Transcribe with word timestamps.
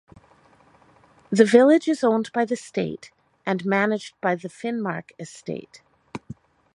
The 1.29 1.45
village 1.45 1.87
is 1.87 2.03
owned 2.03 2.31
by 2.33 2.43
the 2.43 2.55
state 2.55 3.11
and 3.45 3.63
managed 3.65 4.19
by 4.19 4.33
the 4.33 4.47
Finnmark 4.49 5.11
Estate. 5.19 5.83